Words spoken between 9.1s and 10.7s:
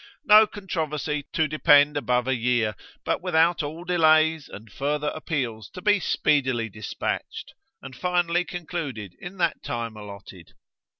in that time allotted.